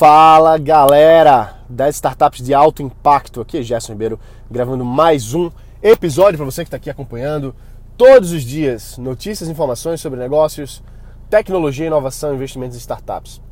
Fala 0.00 0.56
galera 0.56 1.56
das 1.68 1.96
startups 1.96 2.42
de 2.42 2.54
alto 2.54 2.82
impacto, 2.82 3.42
aqui 3.42 3.58
é 3.58 3.62
Gerson 3.62 3.92
Ribeiro 3.92 4.18
gravando 4.50 4.82
mais 4.82 5.34
um 5.34 5.50
episódio 5.82 6.38
para 6.38 6.46
você 6.46 6.64
que 6.64 6.68
está 6.68 6.78
aqui 6.78 6.88
acompanhando 6.88 7.54
todos 7.98 8.32
os 8.32 8.42
dias 8.42 8.96
notícias 8.96 9.46
e 9.46 9.52
informações 9.52 10.00
sobre 10.00 10.18
negócios, 10.18 10.82
tecnologia, 11.28 11.86
inovação, 11.86 12.34
investimentos 12.34 12.78
em 12.78 12.80
startups. 12.80 13.42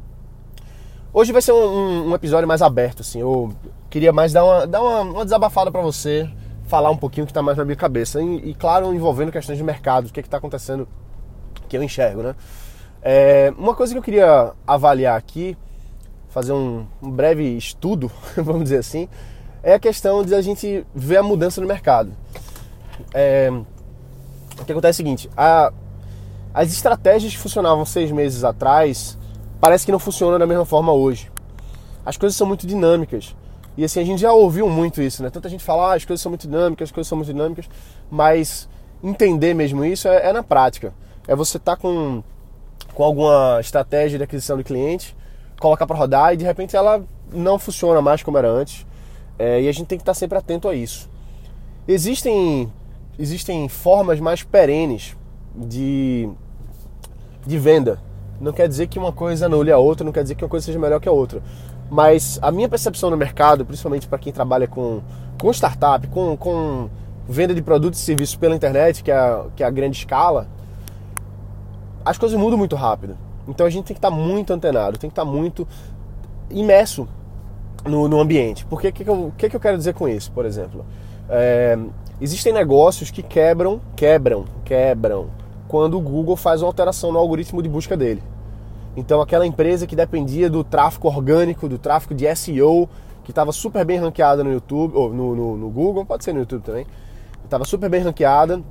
Hoje 1.12 1.32
vai 1.32 1.42
ser 1.42 1.52
um, 1.52 2.08
um 2.08 2.14
episódio 2.14 2.48
mais 2.48 2.62
aberto, 2.62 3.02
assim, 3.02 3.20
eu 3.20 3.54
queria 3.90 4.10
mais 4.10 4.32
dar 4.32 4.42
uma, 4.42 4.66
dar 4.66 4.80
uma, 4.80 5.00
uma 5.02 5.24
desabafada 5.24 5.70
para 5.70 5.82
você, 5.82 6.30
falar 6.66 6.90
um 6.90 6.96
pouquinho 6.96 7.26
que 7.26 7.30
está 7.30 7.42
mais 7.42 7.58
na 7.58 7.64
minha 7.66 7.76
cabeça 7.76 8.22
e, 8.22 8.52
e, 8.52 8.54
claro, 8.54 8.94
envolvendo 8.94 9.30
questões 9.30 9.58
de 9.58 9.64
mercado, 9.64 10.06
o 10.06 10.10
que 10.10 10.18
é 10.18 10.22
está 10.22 10.38
acontecendo 10.38 10.88
que 11.68 11.76
eu 11.76 11.82
enxergo, 11.82 12.22
né? 12.22 12.34
É, 13.02 13.52
uma 13.58 13.74
coisa 13.74 13.92
que 13.92 13.98
eu 13.98 14.02
queria 14.02 14.54
avaliar 14.66 15.14
aqui 15.14 15.54
fazer 16.38 16.52
um, 16.52 16.86
um 17.02 17.10
breve 17.10 17.56
estudo, 17.56 18.10
vamos 18.36 18.64
dizer 18.64 18.78
assim, 18.78 19.08
é 19.60 19.74
a 19.74 19.78
questão 19.78 20.22
de 20.22 20.34
a 20.34 20.40
gente 20.40 20.86
ver 20.94 21.16
a 21.16 21.22
mudança 21.22 21.60
no 21.60 21.66
mercado. 21.66 22.12
É, 23.12 23.50
o 24.60 24.64
que 24.64 24.70
acontece 24.70 25.00
é 25.00 25.02
o 25.02 25.06
seguinte: 25.06 25.30
a, 25.36 25.72
as 26.54 26.70
estratégias 26.72 27.32
que 27.32 27.38
funcionavam 27.38 27.84
seis 27.84 28.12
meses 28.12 28.44
atrás 28.44 29.18
parece 29.60 29.84
que 29.84 29.90
não 29.90 29.98
funcionam 29.98 30.38
da 30.38 30.46
mesma 30.46 30.64
forma 30.64 30.92
hoje. 30.92 31.30
As 32.06 32.16
coisas 32.16 32.36
são 32.36 32.46
muito 32.46 32.66
dinâmicas. 32.66 33.34
E 33.76 33.84
assim, 33.84 34.00
a 34.00 34.04
gente 34.04 34.20
já 34.20 34.32
ouviu 34.32 34.68
muito 34.68 35.02
isso, 35.02 35.22
né? 35.22 35.30
Tanta 35.30 35.48
gente 35.48 35.62
fala, 35.62 35.92
ah, 35.92 35.96
as 35.96 36.04
coisas 36.04 36.20
são 36.20 36.30
muito 36.30 36.48
dinâmicas, 36.48 36.88
as 36.88 36.92
coisas 36.92 37.08
são 37.08 37.16
muito 37.16 37.32
dinâmicas, 37.32 37.68
mas 38.10 38.68
entender 39.02 39.54
mesmo 39.54 39.84
isso 39.84 40.08
é, 40.08 40.28
é 40.28 40.32
na 40.32 40.42
prática. 40.42 40.92
É 41.26 41.34
você 41.34 41.58
estar 41.58 41.76
tá 41.76 41.82
com, 41.82 42.22
com 42.94 43.04
alguma 43.04 43.58
estratégia 43.60 44.18
de 44.18 44.24
aquisição 44.24 44.56
de 44.56 44.64
cliente 44.64 45.17
colocar 45.58 45.86
para 45.86 45.96
rodar 45.96 46.34
e 46.34 46.36
de 46.36 46.44
repente 46.44 46.76
ela 46.76 47.04
não 47.32 47.58
funciona 47.58 48.00
mais 48.00 48.22
como 48.22 48.38
era 48.38 48.48
antes. 48.48 48.86
É, 49.38 49.62
e 49.62 49.68
a 49.68 49.72
gente 49.72 49.86
tem 49.86 49.98
que 49.98 50.02
estar 50.02 50.14
sempre 50.14 50.36
atento 50.38 50.68
a 50.68 50.74
isso. 50.74 51.08
Existem, 51.86 52.72
existem 53.18 53.68
formas 53.68 54.18
mais 54.18 54.42
perenes 54.42 55.16
de, 55.54 56.28
de 57.46 57.58
venda. 57.58 58.00
Não 58.40 58.52
quer 58.52 58.68
dizer 58.68 58.86
que 58.88 58.98
uma 58.98 59.12
coisa 59.12 59.46
anule 59.46 59.70
a 59.70 59.78
outra, 59.78 60.04
não 60.04 60.12
quer 60.12 60.22
dizer 60.22 60.34
que 60.34 60.44
uma 60.44 60.50
coisa 60.50 60.66
seja 60.66 60.78
melhor 60.78 61.00
que 61.00 61.08
a 61.08 61.12
outra. 61.12 61.42
Mas 61.90 62.38
a 62.42 62.50
minha 62.50 62.68
percepção 62.68 63.10
no 63.10 63.16
mercado, 63.16 63.64
principalmente 63.64 64.06
para 64.06 64.18
quem 64.18 64.32
trabalha 64.32 64.66
com, 64.68 65.00
com 65.40 65.50
startup, 65.52 66.06
com, 66.08 66.36
com 66.36 66.90
venda 67.28 67.54
de 67.54 67.62
produtos 67.62 68.00
e 68.00 68.02
serviços 68.02 68.36
pela 68.36 68.54
internet, 68.54 69.02
que 69.02 69.10
é, 69.10 69.44
que 69.56 69.62
é 69.62 69.66
a 69.66 69.70
grande 69.70 69.98
escala, 69.98 70.48
as 72.04 72.18
coisas 72.18 72.38
mudam 72.38 72.58
muito 72.58 72.76
rápido. 72.76 73.16
Então 73.48 73.66
a 73.66 73.70
gente 73.70 73.86
tem 73.86 73.94
que 73.94 73.98
estar 73.98 74.10
muito 74.10 74.52
antenado, 74.52 74.98
tem 74.98 75.08
que 75.08 75.12
estar 75.12 75.24
muito 75.24 75.66
imerso 76.50 77.08
no, 77.84 78.06
no 78.06 78.20
ambiente. 78.20 78.66
Porque 78.66 78.88
o 78.88 78.92
que, 78.92 79.04
que, 79.04 79.10
eu, 79.10 79.32
que, 79.36 79.48
que 79.48 79.56
eu 79.56 79.60
quero 79.60 79.78
dizer 79.78 79.94
com 79.94 80.06
isso, 80.06 80.30
por 80.32 80.44
exemplo? 80.44 80.84
É, 81.28 81.78
existem 82.20 82.52
negócios 82.52 83.10
que 83.10 83.22
quebram, 83.22 83.80
quebram, 83.96 84.44
quebram 84.64 85.30
quando 85.66 85.98
o 85.98 86.00
Google 86.00 86.36
faz 86.36 86.62
uma 86.62 86.68
alteração 86.68 87.10
no 87.10 87.18
algoritmo 87.18 87.62
de 87.62 87.68
busca 87.68 87.96
dele. 87.96 88.22
Então 88.96 89.20
aquela 89.20 89.46
empresa 89.46 89.86
que 89.86 89.96
dependia 89.96 90.50
do 90.50 90.62
tráfego 90.62 91.08
orgânico, 91.08 91.68
do 91.68 91.78
tráfego 91.78 92.14
de 92.14 92.34
SEO, 92.34 92.88
que 93.24 93.30
estava 93.30 93.52
super 93.52 93.84
bem 93.84 93.98
ranqueada 93.98 94.42
no 94.42 94.50
YouTube, 94.50 94.96
ou 94.96 95.12
no, 95.12 95.36
no, 95.36 95.56
no 95.56 95.70
Google, 95.70 96.04
pode 96.04 96.24
ser 96.24 96.32
no 96.32 96.40
YouTube 96.40 96.62
também, 96.62 96.86
estava 97.44 97.64
super 97.64 97.88
bem 97.88 98.02
ranqueada, 98.02 98.62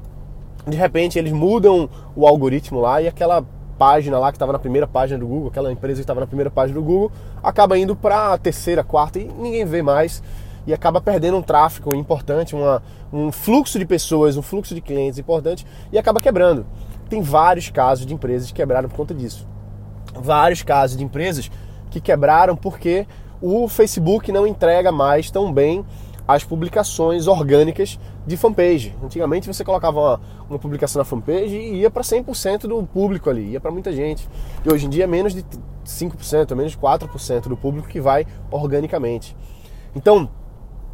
de 0.67 0.75
repente 0.75 1.17
eles 1.17 1.31
mudam 1.31 1.89
o 2.15 2.27
algoritmo 2.27 2.81
lá 2.81 3.01
e 3.01 3.07
aquela 3.07 3.45
página 3.77 4.17
lá 4.17 4.31
que 4.31 4.35
estava 4.35 4.53
na 4.53 4.59
primeira 4.59 4.87
página 4.87 5.19
do 5.19 5.27
Google, 5.27 5.49
aquela 5.49 5.71
empresa 5.71 5.95
que 5.95 6.01
estava 6.01 6.19
na 6.19 6.27
primeira 6.27 6.49
página 6.49 6.79
do 6.79 6.83
Google, 6.83 7.11
acaba 7.43 7.77
indo 7.77 7.95
para 7.95 8.33
a 8.33 8.37
terceira, 8.37 8.83
quarta 8.83 9.19
e 9.19 9.25
ninguém 9.25 9.65
vê 9.65 9.81
mais 9.81 10.21
e 10.65 10.73
acaba 10.73 10.99
perdendo 10.99 11.37
um 11.37 11.41
tráfego 11.41 11.95
importante, 11.95 12.53
uma, 12.53 12.83
um 13.11 13.31
fluxo 13.31 13.79
de 13.79 13.85
pessoas, 13.85 14.35
um 14.35 14.41
fluxo 14.41 14.75
de 14.75 14.81
clientes 14.81 15.17
importante 15.17 15.65
e 15.91 15.97
acaba 15.97 16.19
quebrando. 16.19 16.65
Tem 17.09 17.21
vários 17.21 17.69
casos 17.69 18.05
de 18.05 18.13
empresas 18.13 18.49
que 18.49 18.55
quebraram 18.55 18.89
por 18.89 18.97
conta 18.97 19.13
disso. 19.13 19.47
Vários 20.13 20.63
casos 20.63 20.97
de 20.97 21.03
empresas 21.03 21.49
que 21.89 22.01
quebraram 22.01 22.55
porque 22.55 23.07
o 23.41 23.67
Facebook 23.69 24.31
não 24.31 24.45
entrega 24.45 24.91
mais 24.91 25.31
tão 25.31 25.53
bem 25.53 25.85
as 26.27 26.43
publicações 26.43 27.27
orgânicas 27.27 27.97
de 28.27 28.35
fanpage. 28.35 28.93
Antigamente 29.01 29.47
você 29.47 29.63
colocava 29.63 29.99
uma, 29.99 30.21
uma 30.49 30.59
publicação 30.59 30.99
na 30.99 31.05
fanpage 31.05 31.55
e 31.55 31.75
ia 31.77 31.89
para 31.89 32.03
100% 32.03 32.67
do 32.67 32.83
público 32.83 33.29
ali, 33.29 33.51
ia 33.51 33.61
para 33.61 33.71
muita 33.71 33.93
gente. 33.93 34.27
E 34.65 34.71
hoje 34.71 34.85
em 34.85 34.89
dia 34.89 35.05
é 35.05 35.07
menos 35.07 35.33
de 35.33 35.45
5%, 35.85 36.51
é 36.51 36.55
menos 36.55 36.73
de 36.73 36.77
4% 36.77 37.47
do 37.47 37.55
público 37.55 37.87
que 37.87 38.01
vai 38.01 38.27
organicamente. 38.51 39.35
Então, 39.95 40.29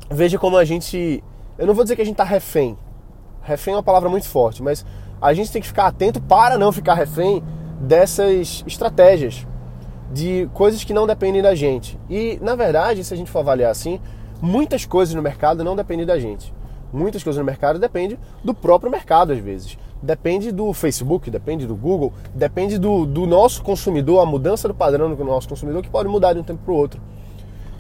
veja 0.09 0.38
como 0.38 0.55
a 0.55 0.63
gente. 0.63 1.23
Eu 1.57 1.66
não 1.66 1.73
vou 1.73 1.83
dizer 1.83 1.95
que 1.95 2.03
a 2.03 2.05
gente 2.05 2.13
está 2.13 2.23
refém. 2.23 2.77
Refém 3.41 3.73
é 3.73 3.77
uma 3.77 3.83
palavra 3.83 4.09
muito 4.09 4.29
forte, 4.29 4.61
mas 4.61 4.85
a 5.19 5.33
gente 5.33 5.51
tem 5.51 5.61
que 5.61 5.67
ficar 5.67 5.88
atento 5.88 6.21
para 6.21 6.57
não 6.57 6.71
ficar 6.71 6.94
refém 6.94 7.44
dessas 7.81 8.63
estratégias, 8.67 9.45
de 10.11 10.47
coisas 10.53 10.83
que 10.83 10.94
não 10.94 11.07
dependem 11.07 11.41
da 11.41 11.55
gente. 11.55 12.00
E, 12.09 12.38
na 12.41 12.55
verdade, 12.55 13.03
se 13.03 13.13
a 13.13 13.17
gente 13.17 13.31
for 13.31 13.39
avaliar 13.39 13.71
assim, 13.71 14.00
muitas 14.39 14.85
coisas 14.85 15.15
no 15.15 15.21
mercado 15.21 15.63
não 15.63 15.75
dependem 15.75 16.05
da 16.05 16.19
gente. 16.19 16.53
Muitas 16.93 17.23
coisas 17.23 17.39
no 17.39 17.45
mercado 17.45 17.79
dependem 17.79 18.19
do 18.43 18.53
próprio 18.53 18.91
mercado, 18.91 19.33
às 19.33 19.39
vezes. 19.39 19.77
Depende 20.01 20.51
do 20.51 20.71
Facebook, 20.73 21.31
depende 21.31 21.65
do 21.65 21.75
Google, 21.75 22.13
depende 22.35 22.77
do, 22.77 23.05
do 23.05 23.25
nosso 23.25 23.63
consumidor, 23.63 24.21
a 24.21 24.25
mudança 24.25 24.67
do 24.67 24.73
padrão 24.75 25.13
do 25.13 25.25
nosso 25.25 25.49
consumidor, 25.49 25.81
que 25.81 25.89
pode 25.89 26.07
mudar 26.07 26.33
de 26.33 26.39
um 26.39 26.43
tempo 26.43 26.61
para 26.63 26.73
o 26.73 26.77
outro. 26.77 27.01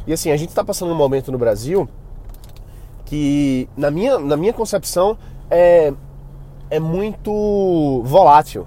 E 0.07 0.13
assim, 0.13 0.31
a 0.31 0.37
gente 0.37 0.49
está 0.49 0.63
passando 0.63 0.91
um 0.91 0.95
momento 0.95 1.31
no 1.31 1.37
Brasil 1.37 1.87
que, 3.05 3.69
na 3.77 3.91
minha, 3.91 4.17
na 4.17 4.35
minha 4.35 4.51
concepção, 4.51 5.17
é, 5.51 5.93
é 6.71 6.79
muito 6.79 8.01
volátil. 8.03 8.65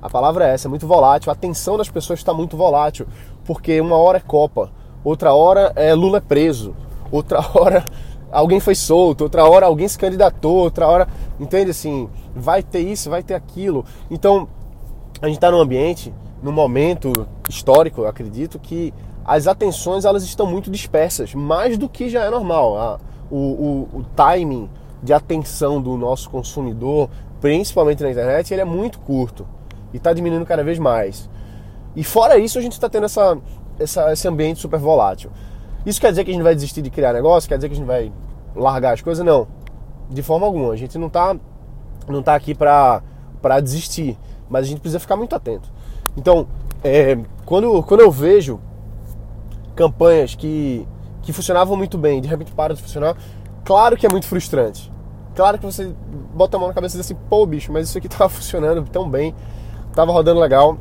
A 0.00 0.08
palavra 0.08 0.48
é 0.48 0.54
essa, 0.54 0.68
é 0.68 0.70
muito 0.70 0.86
volátil. 0.86 1.30
A 1.30 1.32
atenção 1.32 1.76
das 1.76 1.88
pessoas 1.88 2.20
está 2.20 2.32
muito 2.32 2.56
volátil, 2.56 3.06
porque 3.44 3.80
uma 3.80 3.96
hora 3.96 4.18
é 4.18 4.20
Copa, 4.20 4.70
outra 5.02 5.34
hora 5.34 5.72
é 5.74 5.92
Lula 5.94 6.20
preso, 6.20 6.76
outra 7.10 7.40
hora 7.54 7.84
alguém 8.32 8.58
foi 8.58 8.74
solto, 8.74 9.22
outra 9.22 9.44
hora 9.44 9.66
alguém 9.66 9.86
se 9.86 9.98
candidatou, 9.98 10.56
outra 10.56 10.88
hora, 10.88 11.06
entende 11.38 11.70
assim, 11.70 12.08
vai 12.34 12.62
ter 12.62 12.80
isso, 12.80 13.10
vai 13.10 13.22
ter 13.22 13.34
aquilo. 13.34 13.84
Então, 14.10 14.48
a 15.20 15.26
gente 15.26 15.36
está 15.36 15.50
num 15.50 15.60
ambiente, 15.60 16.12
num 16.42 16.50
momento 16.50 17.12
histórico, 17.48 18.04
acredito 18.06 18.58
que 18.58 18.92
as 19.24 19.46
atenções 19.46 20.04
elas 20.04 20.24
estão 20.24 20.46
muito 20.46 20.70
dispersas, 20.70 21.34
mais 21.34 21.78
do 21.78 21.88
que 21.88 22.08
já 22.08 22.24
é 22.24 22.30
normal. 22.30 22.76
A, 22.76 23.00
o, 23.30 23.36
o, 23.36 23.98
o 23.98 24.04
timing 24.16 24.68
de 25.02 25.12
atenção 25.12 25.80
do 25.80 25.96
nosso 25.96 26.28
consumidor, 26.28 27.08
principalmente 27.40 28.02
na 28.02 28.10
internet, 28.10 28.52
ele 28.52 28.60
é 28.60 28.64
muito 28.64 28.98
curto 29.00 29.46
e 29.92 29.96
está 29.96 30.12
diminuindo 30.12 30.44
cada 30.44 30.62
vez 30.62 30.78
mais. 30.78 31.30
E 31.94 32.04
fora 32.04 32.38
isso, 32.38 32.58
a 32.58 32.62
gente 32.62 32.72
está 32.72 32.88
tendo 32.88 33.04
essa, 33.04 33.38
essa, 33.78 34.12
esse 34.12 34.28
ambiente 34.28 34.60
super 34.60 34.78
volátil. 34.78 35.30
Isso 35.84 36.00
quer 36.00 36.10
dizer 36.10 36.24
que 36.24 36.30
a 36.30 36.34
gente 36.34 36.42
vai 36.42 36.54
desistir 36.54 36.82
de 36.82 36.90
criar 36.90 37.12
negócio? 37.12 37.48
Quer 37.48 37.56
dizer 37.56 37.68
que 37.68 37.74
a 37.74 37.76
gente 37.76 37.86
vai 37.86 38.12
largar 38.54 38.94
as 38.94 39.00
coisas? 39.00 39.24
Não. 39.24 39.48
De 40.08 40.22
forma 40.22 40.46
alguma. 40.46 40.72
A 40.72 40.76
gente 40.76 40.96
não 40.98 41.08
está 41.08 41.36
não 42.08 42.22
tá 42.22 42.34
aqui 42.34 42.54
para 42.54 43.02
desistir. 43.62 44.18
Mas 44.48 44.64
a 44.66 44.68
gente 44.68 44.80
precisa 44.80 45.00
ficar 45.00 45.16
muito 45.16 45.34
atento. 45.34 45.68
Então, 46.16 46.46
é, 46.84 47.18
quando, 47.44 47.82
quando 47.82 48.00
eu 48.00 48.10
vejo 48.10 48.60
campanhas 49.74 50.34
que, 50.34 50.86
que 51.22 51.32
funcionavam 51.32 51.76
muito 51.76 51.96
bem 51.96 52.20
de 52.20 52.28
repente 52.28 52.52
param 52.52 52.74
de 52.74 52.82
funcionar, 52.82 53.16
claro 53.64 53.96
que 53.96 54.06
é 54.06 54.08
muito 54.08 54.26
frustrante. 54.26 54.92
Claro 55.34 55.58
que 55.58 55.64
você 55.64 55.94
bota 56.34 56.56
a 56.56 56.60
mão 56.60 56.68
na 56.68 56.74
cabeça 56.74 56.96
e 56.96 57.00
diz 57.00 57.06
assim, 57.06 57.18
pô, 57.30 57.46
bicho, 57.46 57.72
mas 57.72 57.88
isso 57.88 57.96
aqui 57.96 58.06
estava 58.08 58.28
funcionando 58.28 58.86
tão 58.90 59.08
bem, 59.08 59.34
estava 59.88 60.12
rodando 60.12 60.38
legal 60.38 60.76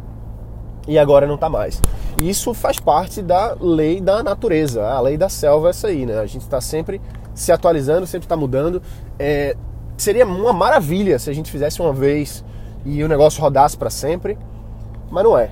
e 0.87 0.97
agora 0.97 1.27
não 1.27 1.35
está 1.35 1.49
mais. 1.49 1.81
Isso 2.21 2.53
faz 2.53 2.79
parte 2.79 3.21
da 3.21 3.55
lei 3.59 4.01
da 4.01 4.23
natureza, 4.23 4.85
a 4.87 4.99
lei 4.99 5.17
da 5.17 5.29
selva 5.29 5.67
é 5.67 5.69
essa 5.69 5.87
aí, 5.87 6.05
né? 6.05 6.19
A 6.19 6.25
gente 6.25 6.41
está 6.41 6.59
sempre 6.59 7.01
se 7.33 7.51
atualizando, 7.51 8.05
sempre 8.05 8.25
está 8.25 8.35
mudando. 8.35 8.81
É, 9.17 9.55
seria 9.97 10.25
uma 10.25 10.53
maravilha 10.53 11.17
se 11.19 11.29
a 11.29 11.33
gente 11.33 11.51
fizesse 11.51 11.81
uma 11.81 11.93
vez 11.93 12.43
e 12.85 13.03
o 13.03 13.07
negócio 13.07 13.41
rodasse 13.41 13.77
para 13.77 13.89
sempre, 13.89 14.37
mas 15.09 15.23
não 15.23 15.37
é. 15.37 15.51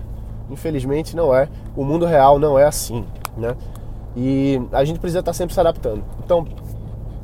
Infelizmente 0.50 1.16
não 1.16 1.34
é. 1.34 1.48
O 1.76 1.84
mundo 1.84 2.06
real 2.06 2.40
não 2.40 2.58
é 2.58 2.66
assim, 2.66 3.06
né? 3.38 3.56
E 4.16 4.60
a 4.72 4.84
gente 4.84 5.00
precisa 5.00 5.20
estar 5.20 5.32
tá 5.32 5.38
sempre 5.38 5.54
se 5.54 5.60
adaptando. 5.60 6.04
Então, 6.24 6.46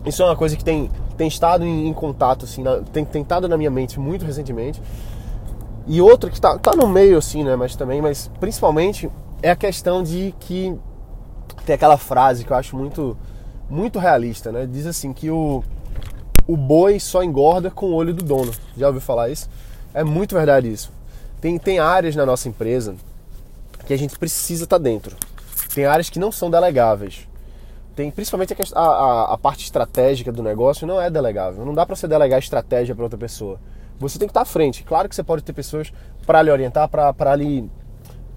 isso 0.05 0.21
é 0.21 0.25
uma 0.25 0.35
coisa 0.35 0.55
que 0.55 0.63
tem, 0.63 0.89
tem 1.17 1.27
estado 1.27 1.65
em, 1.65 1.87
em 1.87 1.93
contato, 1.93 2.45
assim, 2.45 2.61
na, 2.61 2.77
tem, 2.77 3.03
tem 3.03 3.23
estado 3.23 3.47
na 3.47 3.57
minha 3.57 3.71
mente 3.71 3.99
muito 3.99 4.23
recentemente. 4.23 4.81
E 5.87 6.01
outra 6.01 6.29
que 6.29 6.35
está 6.35 6.57
tá 6.57 6.75
no 6.75 6.87
meio, 6.87 7.17
assim, 7.17 7.43
né? 7.43 7.55
Mas 7.55 7.75
também, 7.75 8.01
mas 8.01 8.29
principalmente 8.39 9.09
é 9.41 9.51
a 9.51 9.55
questão 9.55 10.01
de 10.01 10.33
que 10.39 10.75
tem 11.65 11.75
aquela 11.75 11.97
frase 11.97 12.43
que 12.43 12.51
eu 12.51 12.57
acho 12.57 12.75
muito, 12.75 13.17
muito 13.69 13.99
realista, 13.99 14.51
né? 14.51 14.65
Diz 14.65 14.85
assim 14.85 15.13
que 15.13 15.29
o, 15.29 15.63
o 16.47 16.57
boi 16.57 16.99
só 16.99 17.23
engorda 17.23 17.69
com 17.69 17.87
o 17.87 17.93
olho 17.93 18.13
do 18.13 18.23
dono. 18.23 18.51
Já 18.75 18.87
ouviu 18.87 19.01
falar 19.01 19.29
isso? 19.29 19.49
É 19.93 20.03
muito 20.03 20.35
verdade 20.35 20.71
isso. 20.71 20.91
Tem, 21.39 21.57
tem 21.59 21.79
áreas 21.79 22.15
na 22.15 22.25
nossa 22.25 22.49
empresa 22.49 22.95
que 23.85 23.93
a 23.93 23.97
gente 23.97 24.17
precisa 24.17 24.63
estar 24.63 24.79
tá 24.79 24.83
dentro. 24.83 25.15
tem 25.73 25.85
áreas 25.85 26.09
que 26.09 26.17
não 26.17 26.31
são 26.31 26.49
delegáveis. 26.49 27.27
Tem 27.95 28.11
principalmente 28.11 28.53
a, 28.73 28.79
a, 28.79 29.33
a 29.33 29.37
parte 29.37 29.63
estratégica 29.63 30.31
do 30.31 30.43
negócio 30.43 30.85
não 30.85 30.99
é 30.99 31.09
delegável. 31.09 31.63
Não 31.63 31.73
dá 31.73 31.85
para 31.85 31.95
você 31.95 32.07
delegar 32.07 32.39
estratégia 32.39 32.93
para 32.93 33.03
outra 33.03 33.17
pessoa. 33.17 33.59
Você 33.99 34.19
tem 34.19 34.27
que 34.27 34.31
estar 34.31 34.41
à 34.41 34.45
frente. 34.45 34.83
Claro 34.83 35.07
que 35.07 35.15
você 35.15 35.23
pode 35.23 35.43
ter 35.43 35.53
pessoas 35.53 35.91
para 36.25 36.41
lhe 36.41 36.51
orientar, 36.51 36.89
para 36.89 37.35
lhe 37.35 37.69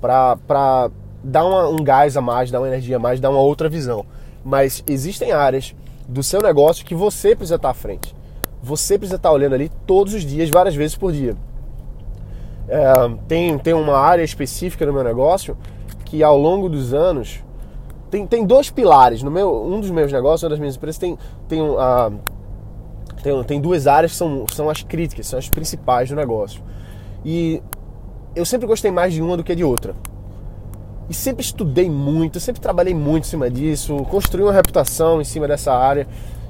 para 0.01 0.91
dar 1.23 1.45
uma, 1.45 1.69
um 1.69 1.83
gás 1.83 2.17
a 2.17 2.21
mais, 2.21 2.51
dar 2.51 2.61
uma 2.61 2.69
energia 2.69 2.97
a 2.97 2.99
mais, 2.99 3.21
dar 3.21 3.31
uma 3.31 3.41
outra 3.41 3.69
visão. 3.69 4.07
Mas 4.45 4.85
existem 4.87 5.33
áreas 5.33 5.75
do 6.09 6.23
seu 6.23 6.41
negócio 6.41 6.85
que 6.85 6.95
você 6.95 7.35
precisa 7.35 7.57
estar 7.57 7.71
à 7.71 7.75
frente. 7.75 8.15
Você 8.63 8.97
precisa 8.97 9.17
estar 9.17 9.31
olhando 9.31 9.55
ali 9.55 9.71
todos 9.87 10.15
os 10.15 10.25
dias, 10.25 10.49
várias 10.49 10.75
vezes 10.75 10.97
por 10.97 11.13
dia. 11.13 11.37
É, 12.69 12.93
tem, 13.27 13.59
tem 13.59 13.75
uma 13.75 13.97
área 13.97 14.23
específica 14.23 14.85
no 14.87 14.93
meu 14.93 15.03
negócio 15.03 15.57
que 16.05 16.23
ao 16.23 16.39
longo 16.39 16.69
dos 16.69 16.95
anos 16.95 17.43
tem, 18.11 18.27
tem 18.27 18.45
dois 18.45 18.71
pilares. 18.71 19.23
No 19.23 19.31
meu, 19.31 19.65
um 19.65 19.81
dos 19.81 19.91
meus 19.91 20.13
negócios, 20.13 20.43
uma 20.43 20.51
das 20.51 20.59
minhas 20.59 20.77
empresas, 20.77 20.99
tem, 20.99 21.19
tem, 21.47 21.61
uh, 21.61 21.77
tem, 23.23 23.45
tem 23.45 23.61
duas 23.61 23.87
áreas 23.87 24.13
que 24.13 24.19
são, 24.19 24.45
são 24.53 24.71
as 24.71 24.83
críticas, 24.83 25.27
são 25.27 25.39
as 25.39 25.49
principais 25.49 26.09
do 26.09 26.17
negócio. 26.17 26.63
E 27.25 27.63
eu 28.35 28.45
sempre 28.45 28.67
gostei 28.67 28.91
mais 28.91 29.13
de 29.13 29.23
uma 29.23 29.37
do 29.37 29.45
que 29.45 29.55
de 29.55 29.65
outra. 29.65 29.95
E 31.09 31.15
sempre 31.15 31.43
estudei 31.43 31.89
muito, 31.89 32.39
sempre 32.39 32.61
trabalhei 32.61 32.95
muito 32.95 33.25
em 33.25 33.29
cima 33.29 33.51
disso, 33.51 33.97
construí 34.11 34.43
uma 34.43 34.53
reputação 34.53 35.21
em 35.21 35.25
cima 35.25 35.49
dessa 35.49 35.73
área. 35.73 36.07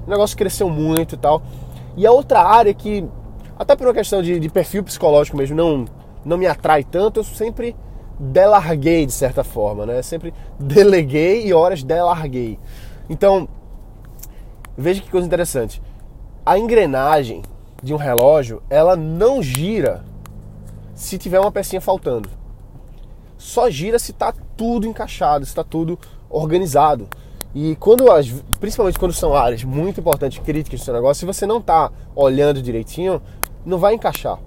O 0.06 0.10
negócio 0.10 0.36
cresceu 0.36 0.68
muito 0.68 1.14
e 1.14 1.18
tal. 1.18 1.42
E 1.96 2.06
a 2.06 2.12
outra 2.12 2.42
área 2.42 2.74
que, 2.74 3.04
até 3.58 3.76
por 3.76 3.86
uma 3.86 3.94
questão 3.94 4.20
de, 4.20 4.38
de 4.38 4.48
perfil 4.48 4.82
psicológico 4.82 5.36
mesmo, 5.36 5.56
não, 5.56 5.84
não 6.24 6.36
me 6.36 6.46
atrai 6.46 6.82
tanto, 6.82 7.20
eu 7.20 7.24
sempre 7.24 7.74
delarguei 8.18 9.06
de 9.06 9.12
certa 9.12 9.44
forma, 9.44 9.86
né? 9.86 10.02
Sempre 10.02 10.34
deleguei 10.58 11.46
e 11.46 11.52
horas 11.52 11.84
delarguei. 11.84 12.58
Então, 13.08 13.48
veja 14.76 15.00
que 15.00 15.10
coisa 15.10 15.26
interessante. 15.26 15.80
A 16.48 16.58
engrenagem 16.58 17.42
de 17.82 17.92
um 17.92 17.98
relógio, 17.98 18.62
ela 18.70 18.96
não 18.96 19.42
gira 19.42 20.02
se 20.94 21.18
tiver 21.18 21.38
uma 21.38 21.52
pecinha 21.52 21.78
faltando. 21.78 22.30
Só 23.36 23.68
gira 23.68 23.98
se 23.98 24.12
está 24.12 24.32
tudo 24.56 24.86
encaixado, 24.86 25.44
se 25.44 25.50
está 25.50 25.62
tudo 25.62 25.98
organizado. 26.30 27.06
E 27.54 27.76
quando, 27.76 28.06
principalmente 28.58 28.98
quando 28.98 29.12
são 29.12 29.34
áreas 29.34 29.62
muito 29.62 30.00
importantes, 30.00 30.38
críticas 30.38 30.80
do 30.80 30.84
seu 30.84 30.94
negócio, 30.94 31.20
se 31.20 31.26
você 31.26 31.44
não 31.44 31.58
está 31.58 31.92
olhando 32.16 32.62
direitinho, 32.62 33.20
não 33.62 33.76
vai 33.76 33.92
encaixar. 33.92 34.38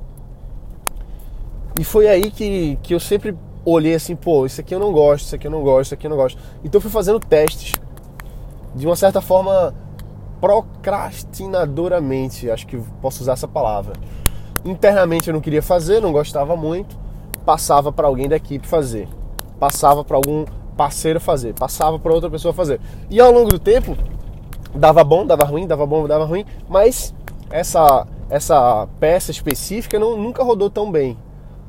E 1.79 1.83
foi 1.83 2.07
aí 2.07 2.31
que, 2.31 2.79
que 2.81 2.95
eu 2.95 2.99
sempre 2.99 3.37
olhei 3.63 3.93
assim, 3.93 4.15
pô, 4.15 4.43
isso 4.47 4.59
aqui 4.59 4.73
eu 4.73 4.79
não 4.79 4.91
gosto, 4.91 5.25
isso 5.25 5.35
aqui 5.35 5.45
eu 5.45 5.51
não 5.51 5.61
gosto, 5.61 5.85
isso 5.85 5.93
aqui 5.93 6.07
eu 6.07 6.09
não 6.09 6.17
gosto. 6.17 6.41
Então 6.63 6.81
fui 6.81 6.89
fazendo 6.89 7.19
testes 7.19 7.73
de 8.73 8.87
uma 8.87 8.95
certa 8.95 9.21
forma 9.21 9.71
procrastinadoramente, 10.41 12.49
acho 12.49 12.67
que 12.67 12.77
posso 13.01 13.21
usar 13.21 13.33
essa 13.33 13.47
palavra. 13.47 13.93
Internamente 14.65 15.29
eu 15.29 15.33
não 15.33 15.41
queria 15.41 15.61
fazer, 15.61 16.01
não 16.01 16.11
gostava 16.11 16.57
muito, 16.57 16.97
passava 17.45 17.91
para 17.91 18.07
alguém 18.07 18.27
da 18.27 18.35
equipe 18.35 18.67
fazer, 18.67 19.07
passava 19.59 20.03
para 20.03 20.17
algum 20.17 20.45
parceiro 20.75 21.19
fazer, 21.19 21.53
passava 21.53 21.99
para 21.99 22.11
outra 22.11 22.27
pessoa 22.29 22.53
fazer. 22.53 22.81
E 23.09 23.21
ao 23.21 23.31
longo 23.31 23.49
do 23.49 23.59
tempo 23.59 23.95
dava 24.73 25.03
bom, 25.03 25.25
dava 25.25 25.45
ruim, 25.45 25.67
dava 25.67 25.85
bom, 25.85 26.07
dava 26.07 26.25
ruim, 26.25 26.43
mas 26.67 27.13
essa 27.51 28.07
essa 28.31 28.87
peça 28.99 29.29
específica 29.29 29.99
não, 29.99 30.15
nunca 30.15 30.41
rodou 30.41 30.69
tão 30.69 30.89
bem. 30.89 31.17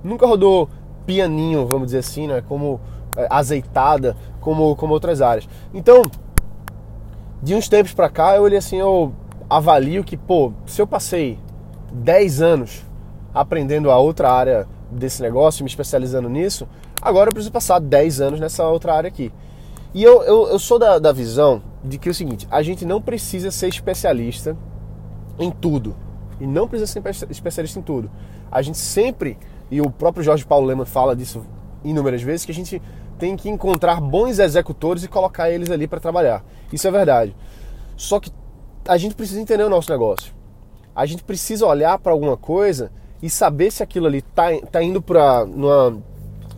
Nunca 0.02 0.26
rodou 0.26 0.70
pianinho, 1.04 1.66
vamos 1.66 1.86
dizer 1.86 1.98
assim, 1.98 2.28
né? 2.28 2.42
Como 2.48 2.80
é, 3.16 3.26
azeitada, 3.28 4.16
como, 4.40 4.74
como 4.76 4.94
outras 4.94 5.20
áreas. 5.20 5.48
Então, 5.74 6.02
de 7.42 7.54
uns 7.54 7.68
tempos 7.68 7.92
para 7.92 8.08
cá, 8.08 8.36
eu 8.36 8.42
olhei 8.42 8.58
assim, 8.58 8.76
eu 8.76 9.12
avalio 9.50 10.04
que, 10.04 10.16
pô, 10.16 10.52
se 10.66 10.80
eu 10.80 10.86
passei 10.86 11.38
10 11.92 12.40
anos 12.40 12.82
aprendendo 13.34 13.90
a 13.90 13.98
outra 13.98 14.30
área 14.30 14.68
desse 14.90 15.20
negócio, 15.20 15.64
me 15.64 15.68
especializando 15.68 16.28
nisso, 16.28 16.68
agora 17.00 17.30
eu 17.30 17.32
preciso 17.32 17.52
passar 17.52 17.80
10 17.80 18.20
anos 18.20 18.40
nessa 18.40 18.66
outra 18.66 18.94
área 18.94 19.08
aqui. 19.08 19.32
E 19.92 20.02
eu, 20.02 20.22
eu, 20.22 20.48
eu 20.48 20.58
sou 20.58 20.78
da, 20.78 20.98
da 20.98 21.12
visão 21.12 21.62
de 21.84 21.98
que 21.98 22.08
é 22.08 22.12
o 22.12 22.14
seguinte, 22.14 22.46
a 22.50 22.62
gente 22.62 22.84
não 22.84 23.02
precisa 23.02 23.50
ser 23.50 23.68
especialista 23.68 24.56
em 25.38 25.50
tudo. 25.50 25.96
E 26.40 26.46
não 26.46 26.68
precisa 26.68 26.90
ser 26.90 27.02
especialista 27.28 27.78
em 27.78 27.82
tudo. 27.82 28.10
A 28.50 28.62
gente 28.62 28.78
sempre 28.78 29.36
e 29.70 29.80
o 29.80 29.90
próprio 29.90 30.22
Jorge 30.22 30.44
Paulo 30.44 30.66
Lema 30.66 30.84
fala 30.84 31.16
disso 31.16 31.44
inúmeras 31.82 32.22
vezes, 32.22 32.44
que 32.44 32.52
a 32.52 32.54
gente 32.54 32.80
tem 33.22 33.36
que 33.36 33.48
encontrar 33.48 34.00
bons 34.00 34.40
executores 34.40 35.04
e 35.04 35.08
colocar 35.08 35.48
eles 35.48 35.70
ali 35.70 35.86
para 35.86 36.00
trabalhar. 36.00 36.44
Isso 36.72 36.88
é 36.88 36.90
verdade. 36.90 37.36
Só 37.96 38.18
que 38.18 38.32
a 38.84 38.96
gente 38.96 39.14
precisa 39.14 39.40
entender 39.40 39.62
o 39.62 39.68
nosso 39.68 39.92
negócio. 39.92 40.34
A 40.92 41.06
gente 41.06 41.22
precisa 41.22 41.64
olhar 41.64 41.96
para 42.00 42.10
alguma 42.10 42.36
coisa 42.36 42.90
e 43.22 43.30
saber 43.30 43.70
se 43.70 43.80
aquilo 43.80 44.08
ali 44.08 44.18
está 44.18 44.48
tá 44.72 44.82
indo 44.82 45.00
para 45.00 45.46
numa, 45.46 46.02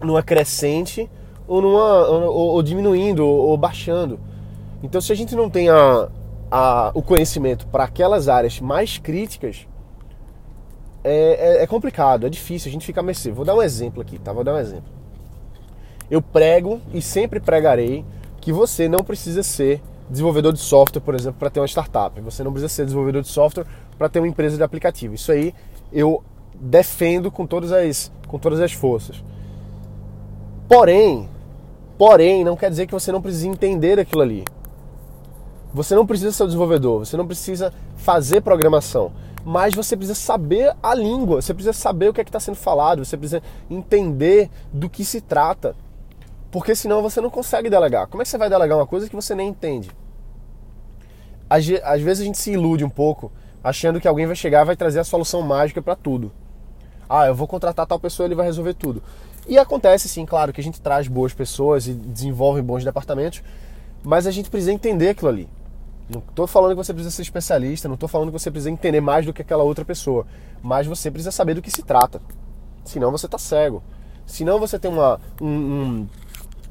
numa 0.01 0.23
crescente 0.23 1.11
ou, 1.47 1.61
numa, 1.61 2.07
ou, 2.07 2.55
ou 2.55 2.63
diminuindo 2.63 3.27
ou, 3.27 3.49
ou, 3.51 3.59
baixando. 3.59 4.19
Então, 4.83 5.03
se 5.03 5.13
a 5.13 5.15
gente 5.15 5.37
não 5.37 5.51
tem 5.51 5.69
a, 5.69 6.09
a, 6.51 6.93
o 6.95 7.03
conhecimento 7.03 7.67
para 7.67 7.85
aquelas 7.85 8.27
áreas 8.27 8.59
mais 8.59 8.97
críticas, 8.97 9.69
é, 11.05 11.59
é, 11.59 11.63
é, 11.63 11.67
complicado, 11.67 12.27
é 12.27 12.31
difícil, 12.31 12.71
a 12.71 12.73
gente 12.73 12.87
fica 12.87 13.01
a 13.01 13.03
mercê. 13.03 13.31
Vou 13.31 13.45
dar 13.45 13.55
um 13.55 13.61
exemplo 13.61 14.01
aqui, 14.01 14.19
tá? 14.19 14.33
Vou 14.33 14.43
dar 14.43 14.55
um 14.55 14.59
exemplo. 14.59 15.04
Eu 16.11 16.21
prego 16.21 16.81
e 16.93 17.01
sempre 17.01 17.41
pregarei 17.41 18.05
que 18.41 18.53
você 18.53 18.89
não 18.89 19.01
precisa 19.01 19.43
ser 19.43 19.81
desenvolvedor 20.09 20.53
de 20.53 20.61
software, 20.61 21.01
por 21.01 21.15
exemplo, 21.15 21.39
para 21.39 21.51
ter 21.51 21.61
uma 21.61 21.67
startup. 21.67 22.21
Você 22.21 22.45
não 22.45 22.53
precisa 22.53 22.73
ser 22.73 22.85
desenvolvedor 22.85 23.23
de 23.23 23.29
software 23.29 23.65
para 23.97 24.09
ter 24.09 24.19
uma 24.19 24.29
empresa 24.29 24.57
de 24.57 24.63
aplicativo. 24.63 25.15
Isso 25.15 25.33
aí 25.33 25.55
eu 25.93 26.23
defendo 26.55 27.31
com 27.31 27.47
todas 27.47 27.73
as, 27.73 28.13
com 28.29 28.39
todas 28.39 28.61
as 28.61 28.73
forças. 28.73 29.23
Porém, 30.69 31.29
porém, 31.97 32.45
não 32.45 32.57
quer 32.57 32.71
dizer 32.71 32.87
que 32.87 32.93
você 32.93 33.11
não 33.11 33.23
precise 33.23 33.49
entender 33.49 33.99
aquilo 33.99 34.23
ali. 34.23 34.45
Você 35.73 35.95
não 35.95 36.07
precisa 36.07 36.31
ser 36.31 36.45
um 36.45 36.47
desenvolvedor, 36.47 37.05
você 37.05 37.17
não 37.17 37.27
precisa 37.27 37.73
fazer 37.97 38.41
programação 38.43 39.11
mas 39.45 39.75
você 39.75 39.97
precisa 39.97 40.19
saber 40.19 40.75
a 40.83 40.95
língua, 40.95 41.43
você 41.43 41.53
precisa 41.53 41.75
saber 41.75 42.09
o 42.09 42.15
que 42.15 42.21
é 42.21 42.25
que 42.25 42.31
está 42.31 42.41
sendo 42.41 42.57
falado, 42.57 43.05
você 43.05 43.17
precisa 43.17 43.43
entender 43.69 44.49
do 44.73 44.89
que 44.89 45.05
se 45.05 45.21
trata, 45.21 45.77
porque 46.55 46.77
senão 46.77 47.03
você 47.03 47.21
não 47.21 47.31
consegue 47.31 47.69
delegar. 47.69 48.07
Como 48.07 48.23
é 48.23 48.25
que 48.25 48.31
você 48.31 48.39
vai 48.39 48.49
delegar 48.49 48.79
uma 48.79 48.87
coisa 48.87 49.09
que 49.09 49.17
você 49.17 49.35
nem 49.35 49.49
entende? 49.49 49.91
Às, 51.51 51.69
às 51.83 52.01
vezes 52.01 52.23
a 52.23 52.25
gente 52.25 52.39
se 52.39 52.53
ilude 52.53 52.85
um 52.85 52.89
pouco, 52.89 53.33
achando 53.61 54.01
que 54.01 54.07
alguém 54.07 54.25
vai 54.25 54.37
chegar 54.37 54.63
e 54.63 54.67
vai 54.67 54.77
trazer 54.77 55.01
a 55.01 55.05
solução 55.05 55.43
mágica 55.43 55.83
para 55.83 55.97
tudo. 55.97 56.31
Ah, 57.09 57.27
eu 57.27 57.35
vou 57.35 57.49
contratar 57.49 57.89
tal 57.89 57.99
pessoa, 57.99 58.25
ele 58.25 58.37
vai 58.37 58.47
resolver 58.47 58.75
tudo. 58.75 59.03
E 59.49 59.59
acontece 59.59 60.09
sim, 60.09 60.25
claro, 60.25 60.53
que 60.53 60.61
a 60.61 60.63
gente 60.63 60.81
traz 60.81 61.09
boas 61.09 61.35
pessoas 61.35 61.89
e 61.89 61.93
desenvolve 61.93 62.63
bons 62.63 62.85
departamentos, 62.85 63.43
mas 64.05 64.25
a 64.25 64.31
gente 64.31 64.49
precisa 64.49 64.73
entender 64.73 65.09
aquilo 65.09 65.31
ali. 65.31 65.49
Não 66.09 66.21
estou 66.21 66.47
falando 66.47 66.71
que 66.71 66.77
você 66.77 66.95
precisa 66.95 67.17
ser 67.17 67.23
especialista, 67.23 67.89
não 67.89 67.97
estou 67.97 68.09
falando 68.09 68.29
que 68.29 68.39
você 68.39 68.49
precisa 68.49 68.71
entender 68.71 69.01
mais 69.01 69.27
do 69.27 69.33
que 69.33 69.43
aquela 69.43 69.65
outra 69.65 69.85
pessoa, 69.85 70.25
mas 70.63 70.87
você 70.87 71.11
precisa 71.11 71.33
saber 71.33 71.55
do 71.55 71.63
que 71.63 71.71
se 71.73 71.83
trata. 71.83 72.23
Senão 72.85 73.11
você 73.11 73.27
está 73.27 73.39
cego. 73.39 73.83
Senão 74.25 74.59
você 74.59 74.79
tem 74.79 74.91
uma, 74.91 75.21
um, 75.41 75.49
um, 75.49 76.09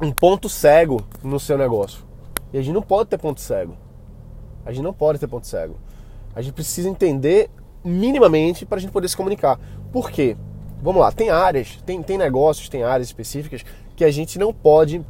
um 0.02 0.12
ponto 0.12 0.50
cego 0.50 1.02
no 1.24 1.40
seu 1.40 1.58
negócio. 1.58 2.04
E 2.52 2.58
a 2.58 2.62
gente 2.62 2.74
não 2.74 2.82
pode 2.82 3.10
ter 3.10 3.18
ponto 3.18 3.42
cego. 3.42 3.76
A 4.66 4.72
gente 4.72 4.84
não 4.84 4.94
pode 4.94 5.20
ter 5.20 5.28
ponto 5.28 5.48
cego. 5.48 5.76
A 6.36 6.42
gente 6.42 6.54
precisa 6.54 6.90
entender 6.90 7.50
minimamente 7.84 8.66
para 8.66 8.78
a 8.78 8.82
gente 8.82 8.92
poder 8.92 9.08
se 9.08 9.18
comunicar. 9.18 9.60
Por 9.92 10.10
quê? 10.10 10.38
Vamos 10.82 11.02
lá, 11.02 11.12
tem 11.12 11.30
áreas, 11.30 11.80
tem, 11.86 12.02
tem 12.02 12.18
negócios, 12.18 12.68
tem 12.68 12.84
áreas 12.84 13.08
específicas 13.08 13.64
que 13.96 14.04
a 14.04 14.12
gente 14.12 14.38
não 14.38 14.54
pode, 14.54 15.04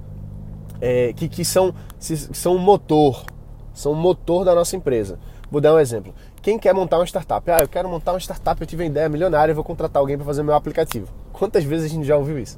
é, 0.79 1.13
que, 1.13 1.27
que 1.27 1.43
são, 1.43 1.73
que 1.99 2.15
são 2.15 2.55
um 2.55 2.59
motor 2.59 3.25
são 3.73 3.91
o 3.91 3.95
motor 3.95 4.45
da 4.45 4.53
nossa 4.53 4.75
empresa. 4.75 5.19
Vou 5.49 5.59
dar 5.59 5.73
um 5.73 5.79
exemplo. 5.79 6.13
Quem 6.41 6.59
quer 6.59 6.73
montar 6.73 6.97
uma 6.97 7.05
startup? 7.05 7.49
Ah, 7.49 7.61
eu 7.61 7.67
quero 7.67 7.89
montar 7.89 8.13
uma 8.13 8.19
startup, 8.19 8.59
eu 8.61 8.67
tive 8.67 8.83
uma 8.83 8.89
ideia 8.89 9.09
milionária, 9.09 9.51
eu 9.51 9.55
vou 9.55 9.63
contratar 9.63 9.99
alguém 9.99 10.15
para 10.15 10.25
fazer 10.25 10.43
meu 10.43 10.53
aplicativo. 10.53 11.07
Quantas 11.31 11.63
vezes 11.63 11.91
a 11.91 11.93
gente 11.93 12.05
já 12.05 12.15
ouviu 12.15 12.37
isso? 12.37 12.57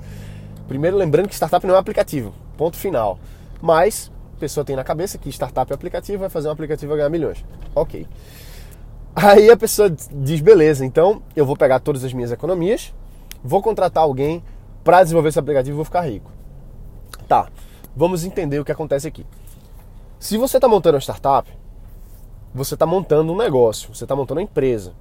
Primeiro, 0.68 0.98
lembrando 0.98 1.28
que 1.28 1.36
startup 1.36 1.66
não 1.66 1.76
é 1.76 1.78
um 1.78 1.80
aplicativo, 1.80 2.34
ponto 2.58 2.76
final. 2.78 3.20
Mas 3.62 4.12
a 4.36 4.40
pessoa 4.40 4.66
tem 4.66 4.76
na 4.76 4.84
cabeça 4.84 5.18
que 5.18 5.30
startup 5.30 5.72
é 5.72 5.76
aplicativo, 5.76 6.20
vai 6.20 6.30
fazer 6.30 6.48
um 6.48 6.52
aplicativo 6.52 6.94
e 6.94 6.98
ganhar 6.98 7.10
milhões. 7.10 7.44
Ok. 7.74 8.08
Aí 9.16 9.50
a 9.50 9.56
pessoa 9.56 9.90
diz: 9.90 10.42
beleza, 10.42 10.86
então 10.86 11.22
eu 11.36 11.46
vou 11.46 11.56
pegar 11.56 11.80
todas 11.80 12.04
as 12.04 12.12
minhas 12.12 12.32
economias, 12.32 12.94
vou 13.44 13.62
contratar 13.62 14.04
alguém 14.04 14.44
para 14.84 15.02
desenvolver 15.02 15.30
esse 15.30 15.40
aplicativo 15.40 15.76
e 15.76 15.78
vou 15.78 15.86
ficar 15.86 16.02
rico. 16.02 16.32
Tá, 17.28 17.48
vamos 17.96 18.26
entender 18.26 18.60
o 18.60 18.66
que 18.66 18.72
acontece 18.72 19.08
aqui. 19.08 19.26
Se 20.20 20.38
você 20.38 20.58
está 20.58 20.68
montando 20.68 20.96
uma 20.96 21.02
startup, 21.02 21.50
você 22.54 22.74
está 22.74 22.86
montando 22.86 23.32
um 23.32 23.38
negócio, 23.38 23.94
você 23.94 24.04
está 24.06 24.16
montando 24.16 24.40
uma 24.40 24.44
empresa. 24.44 24.94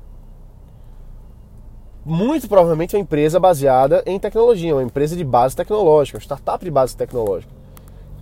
Muito 2.04 2.48
provavelmente 2.48 2.94
é 2.94 2.98
uma 2.98 3.02
empresa 3.02 3.40
baseada 3.40 4.02
em 4.04 4.18
tecnologia, 4.18 4.74
uma 4.74 4.82
empresa 4.82 5.16
de 5.16 5.24
base 5.24 5.56
tecnológica, 5.56 6.18
uma 6.18 6.22
startup 6.22 6.62
de 6.62 6.70
base 6.70 6.94
tecnológica. 6.94 7.50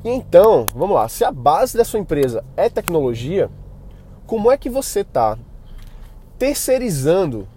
E 0.05 0.09
então, 0.09 0.67
vamos 0.73 0.95
lá, 0.95 1.09
se 1.09 1.25
a 1.25 1.33
base 1.33 1.77
da 1.77 1.85
sua 1.85 1.99
empresa 1.99 2.45
é 2.57 2.69
tecnologia, 2.69 3.51
como 4.25 4.53
é 4.53 4.57
que 4.57 4.71
você 4.71 5.01
está 5.01 5.37
terceirizando 6.39 7.49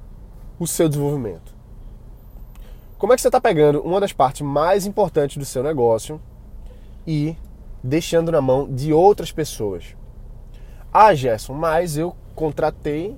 o 0.60 0.65
seu 0.65 0.89
desenvolvimento? 0.89 1.53
Como 2.98 3.13
é 3.13 3.15
que 3.15 3.22
você 3.22 3.27
está 3.27 3.39
pegando 3.39 3.82
uma 3.82 4.00
das 4.00 4.13
partes 4.13 4.41
mais 4.41 4.88
importantes 4.88 5.38
do 5.38 5.46
seu 5.46 5.62
negócio 5.62 6.20
e 7.05 7.36
deixando 7.84 8.32
na 8.32 8.41
mão 8.41 8.67
de 8.67 8.91
outras 8.91 9.32
pessoas? 9.32 9.96
Ah, 10.91 11.13
Gerson, 11.13 11.53
mas 11.53 11.98
eu 11.98 12.15
contratei 12.34 13.15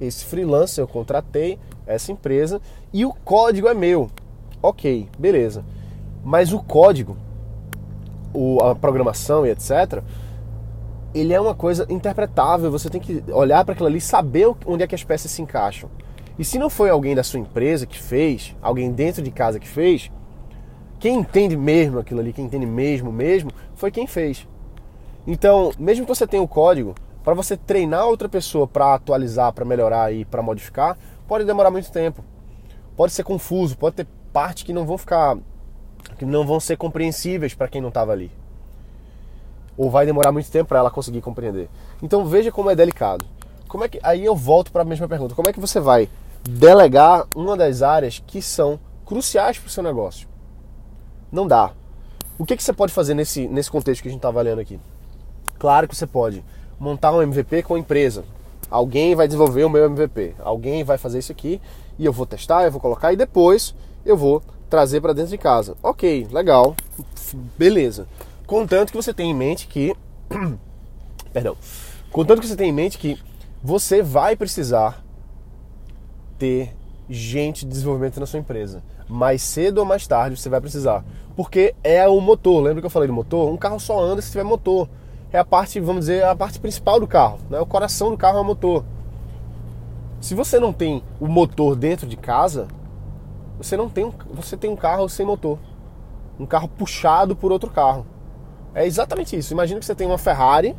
esse 0.00 0.24
freelancer, 0.24 0.82
eu 0.82 0.88
contratei 0.88 1.58
essa 1.86 2.10
empresa 2.12 2.60
e 2.92 3.04
o 3.04 3.12
código 3.12 3.68
é 3.68 3.74
meu. 3.74 4.10
Ok, 4.62 5.08
beleza. 5.18 5.64
Mas 6.24 6.52
o 6.52 6.62
código, 6.62 7.16
o, 8.32 8.60
a 8.60 8.74
programação 8.74 9.46
e 9.46 9.50
etc., 9.50 10.02
ele 11.14 11.32
é 11.32 11.40
uma 11.40 11.54
coisa 11.54 11.86
interpretável. 11.88 12.70
Você 12.70 12.88
tem 12.88 13.00
que 13.00 13.22
olhar 13.32 13.64
para 13.64 13.72
aquilo 13.72 13.88
ali 13.88 13.98
e 13.98 14.02
saber 14.02 14.52
onde 14.66 14.82
é 14.82 14.86
que 14.86 14.94
as 14.94 15.02
peças 15.04 15.30
se 15.30 15.42
encaixam. 15.42 15.90
E 16.38 16.44
se 16.44 16.58
não 16.58 16.70
foi 16.70 16.88
alguém 16.88 17.14
da 17.14 17.22
sua 17.22 17.40
empresa 17.40 17.84
que 17.84 18.00
fez, 18.00 18.56
alguém 18.62 18.92
dentro 18.92 19.22
de 19.22 19.30
casa 19.30 19.58
que 19.58 19.68
fez, 19.68 20.10
quem 20.98 21.18
entende 21.18 21.56
mesmo 21.56 21.98
aquilo 21.98 22.20
ali, 22.20 22.32
quem 22.32 22.44
entende 22.44 22.66
mesmo, 22.66 23.10
mesmo, 23.10 23.50
foi 23.74 23.90
quem 23.90 24.06
fez. 24.06 24.46
Então, 25.26 25.72
mesmo 25.78 26.04
que 26.04 26.14
você 26.14 26.26
tenha 26.26 26.42
o 26.42 26.48
código, 26.48 26.94
para 27.22 27.34
você 27.34 27.56
treinar 27.56 28.06
outra 28.06 28.28
pessoa 28.28 28.66
para 28.66 28.94
atualizar, 28.94 29.52
para 29.52 29.64
melhorar 29.64 30.12
e 30.12 30.24
para 30.24 30.42
modificar, 30.42 30.96
pode 31.28 31.44
demorar 31.44 31.70
muito 31.70 31.90
tempo. 31.90 32.24
Pode 32.96 33.12
ser 33.12 33.22
confuso, 33.22 33.76
pode 33.76 33.96
ter 33.96 34.06
partes 34.32 34.62
que 34.62 34.72
não 34.72 34.86
vão 34.86 34.98
ficar 34.98 35.36
que 36.16 36.24
não 36.24 36.46
vão 36.46 36.60
ser 36.60 36.76
compreensíveis 36.76 37.54
para 37.54 37.68
quem 37.68 37.80
não 37.80 37.88
estava 37.88 38.12
ali. 38.12 38.30
Ou 39.76 39.90
vai 39.90 40.04
demorar 40.04 40.32
muito 40.32 40.50
tempo 40.50 40.68
para 40.68 40.78
ela 40.78 40.90
conseguir 40.90 41.20
compreender. 41.20 41.68
Então 42.02 42.24
veja 42.26 42.50
como 42.50 42.70
é 42.70 42.76
delicado. 42.76 43.24
Como 43.68 43.84
é 43.84 43.88
que 43.88 44.00
aí 44.02 44.24
eu 44.24 44.34
volto 44.34 44.72
para 44.72 44.82
a 44.82 44.84
mesma 44.84 45.08
pergunta. 45.08 45.34
Como 45.34 45.48
é 45.48 45.52
que 45.52 45.60
você 45.60 45.78
vai 45.80 46.08
delegar 46.42 47.26
uma 47.34 47.56
das 47.56 47.82
áreas 47.82 48.22
que 48.26 48.42
são 48.42 48.78
cruciais 49.04 49.58
para 49.58 49.68
o 49.68 49.70
seu 49.70 49.82
negócio? 49.82 50.28
Não 51.30 51.46
dá. 51.46 51.72
O 52.38 52.44
que, 52.44 52.56
que 52.56 52.62
você 52.62 52.72
pode 52.72 52.92
fazer 52.92 53.14
nesse, 53.14 53.46
nesse 53.46 53.70
contexto 53.70 54.02
que 54.02 54.08
a 54.08 54.10
gente 54.10 54.18
está 54.18 54.28
avaliando 54.28 54.60
aqui? 54.60 54.80
Claro 55.58 55.86
que 55.86 55.94
você 55.94 56.06
pode 56.06 56.44
montar 56.80 57.12
um 57.12 57.20
MVP 57.20 57.62
com 57.62 57.74
a 57.74 57.78
empresa. 57.78 58.24
Alguém 58.70 59.14
vai 59.14 59.28
desenvolver 59.28 59.64
o 59.64 59.70
meu 59.70 59.84
MVP. 59.84 60.34
Alguém 60.38 60.82
vai 60.82 60.96
fazer 60.96 61.18
isso 61.18 61.30
aqui 61.30 61.60
e 61.98 62.06
eu 62.06 62.12
vou 62.12 62.24
testar, 62.24 62.64
eu 62.64 62.72
vou 62.72 62.80
colocar 62.80 63.12
e 63.12 63.16
depois 63.16 63.74
eu 64.04 64.16
vou 64.16 64.42
trazer 64.70 65.00
para 65.02 65.12
dentro 65.12 65.30
de 65.30 65.38
casa. 65.38 65.76
Ok, 65.82 66.26
legal, 66.32 66.74
beleza. 67.58 68.08
Contanto 68.46 68.90
que 68.90 68.96
você 68.96 69.12
tenha 69.12 69.30
em 69.30 69.34
mente 69.34 69.66
que. 69.66 69.94
Perdão. 71.32 71.56
Contanto 72.10 72.40
que 72.40 72.48
você 72.48 72.56
tenha 72.56 72.70
em 72.70 72.72
mente 72.72 72.98
que 72.98 73.18
você 73.62 74.02
vai 74.02 74.34
precisar 74.34 75.04
ter 76.38 76.74
gente 77.08 77.66
de 77.66 77.72
desenvolvimento 77.72 78.18
na 78.18 78.26
sua 78.26 78.40
empresa. 78.40 78.82
Mais 79.08 79.42
cedo 79.42 79.78
ou 79.78 79.84
mais 79.84 80.06
tarde 80.06 80.40
você 80.40 80.48
vai 80.48 80.60
precisar. 80.60 81.04
Porque 81.36 81.74
é 81.84 82.08
o 82.08 82.20
motor. 82.20 82.62
Lembra 82.62 82.80
que 82.80 82.86
eu 82.86 82.90
falei 82.90 83.06
do 83.06 83.12
motor? 83.12 83.52
Um 83.52 83.56
carro 83.56 83.78
só 83.78 84.00
anda 84.00 84.22
se 84.22 84.30
tiver 84.30 84.44
motor 84.44 84.88
é 85.32 85.38
a 85.38 85.44
parte, 85.44 85.78
vamos 85.80 86.06
dizer, 86.06 86.24
a 86.24 86.34
parte 86.34 86.58
principal 86.58 86.98
do 86.98 87.06
carro. 87.06 87.38
Né? 87.48 87.60
O 87.60 87.66
coração 87.66 88.10
do 88.10 88.16
carro 88.16 88.38
é 88.38 88.40
o 88.40 88.44
motor. 88.44 88.84
Se 90.20 90.34
você 90.34 90.58
não 90.58 90.72
tem 90.72 91.02
o 91.18 91.26
motor 91.26 91.74
dentro 91.74 92.06
de 92.06 92.16
casa, 92.16 92.68
você 93.56 93.76
não 93.76 93.88
tem 93.88 94.12
você 94.32 94.56
tem 94.56 94.70
um 94.70 94.76
carro 94.76 95.08
sem 95.08 95.24
motor, 95.24 95.58
um 96.38 96.46
carro 96.46 96.68
puxado 96.68 97.34
por 97.34 97.52
outro 97.52 97.70
carro. 97.70 98.06
É 98.74 98.86
exatamente 98.86 99.36
isso. 99.36 99.52
Imagina 99.52 99.80
que 99.80 99.86
você 99.86 99.94
tem 99.94 100.06
uma 100.06 100.18
Ferrari 100.18 100.76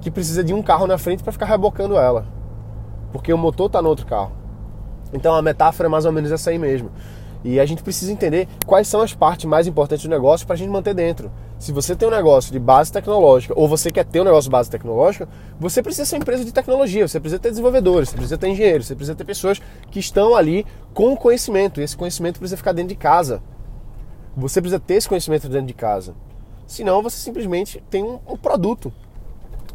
que 0.00 0.10
precisa 0.10 0.42
de 0.42 0.52
um 0.52 0.62
carro 0.62 0.86
na 0.86 0.98
frente 0.98 1.22
para 1.22 1.32
ficar 1.32 1.46
rebocando 1.46 1.96
ela, 1.96 2.26
porque 3.12 3.32
o 3.32 3.38
motor 3.38 3.66
está 3.66 3.80
no 3.80 3.88
outro 3.88 4.06
carro. 4.06 4.32
Então 5.12 5.34
a 5.34 5.42
metáfora 5.42 5.88
é 5.88 5.90
mais 5.90 6.04
ou 6.04 6.12
menos 6.12 6.30
essa 6.30 6.50
aí 6.50 6.58
mesmo. 6.58 6.90
E 7.42 7.58
a 7.58 7.64
gente 7.64 7.82
precisa 7.82 8.12
entender 8.12 8.46
quais 8.66 8.86
são 8.86 9.00
as 9.00 9.14
partes 9.14 9.46
mais 9.46 9.66
importantes 9.66 10.04
do 10.04 10.10
negócio 10.10 10.46
para 10.46 10.54
a 10.54 10.58
gente 10.58 10.68
manter 10.68 10.94
dentro. 10.94 11.30
Se 11.60 11.72
você 11.72 11.94
tem 11.94 12.08
um 12.08 12.10
negócio 12.10 12.50
de 12.50 12.58
base 12.58 12.90
tecnológica 12.90 13.52
ou 13.54 13.68
você 13.68 13.90
quer 13.90 14.06
ter 14.06 14.22
um 14.22 14.24
negócio 14.24 14.44
de 14.44 14.50
base 14.50 14.70
tecnológica, 14.70 15.28
você 15.60 15.82
precisa 15.82 16.06
ser 16.06 16.16
uma 16.16 16.22
empresa 16.22 16.42
de 16.42 16.52
tecnologia, 16.52 17.06
você 17.06 17.20
precisa 17.20 17.38
ter 17.38 17.50
desenvolvedores, 17.50 18.08
você 18.08 18.16
precisa 18.16 18.38
ter 18.38 18.48
engenheiros, 18.48 18.86
você 18.86 18.96
precisa 18.96 19.14
ter 19.14 19.24
pessoas 19.26 19.60
que 19.90 20.00
estão 20.00 20.34
ali 20.34 20.64
com 20.94 21.14
conhecimento. 21.14 21.78
E 21.78 21.84
esse 21.84 21.94
conhecimento 21.94 22.38
precisa 22.38 22.56
ficar 22.56 22.72
dentro 22.72 22.88
de 22.88 22.94
casa. 22.94 23.42
Você 24.34 24.58
precisa 24.58 24.80
ter 24.80 24.94
esse 24.94 25.08
conhecimento 25.08 25.50
dentro 25.50 25.66
de 25.66 25.74
casa. 25.74 26.14
Senão 26.66 27.02
você 27.02 27.18
simplesmente 27.18 27.84
tem 27.90 28.02
um, 28.02 28.18
um 28.26 28.38
produto 28.38 28.90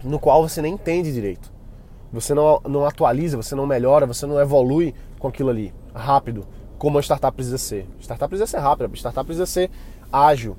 no 0.04 0.18
qual 0.18 0.42
você 0.42 0.64
nem 0.64 0.74
entende 0.74 1.14
direito. 1.14 1.54
Você 2.12 2.34
não, 2.34 2.60
não 2.68 2.84
atualiza, 2.84 3.38
você 3.38 3.54
não 3.54 3.68
melhora, 3.68 4.08
você 4.08 4.26
não 4.26 4.40
evolui 4.40 4.96
com 5.20 5.28
aquilo 5.28 5.52
ali 5.52 5.72
rápido 5.94 6.48
como 6.80 6.98
uma 6.98 7.02
startup 7.02 7.36
precisa 7.36 7.58
ser. 7.58 7.88
Startup 8.00 8.28
precisa 8.28 8.48
ser 8.48 8.58
rápida, 8.58 8.90
startup 8.96 9.26
precisa 9.26 9.46
ser 9.46 9.70
ágil. 10.12 10.58